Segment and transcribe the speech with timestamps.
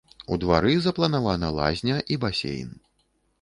[0.35, 2.73] У двары запланавана лазня і басейн.